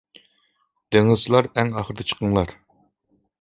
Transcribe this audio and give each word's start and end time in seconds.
دېڭىزچىلار 0.95 1.49
ئەڭ 1.51 1.69
ئاخىرىدا 1.77 2.07
چىقىڭلار. 2.13 2.57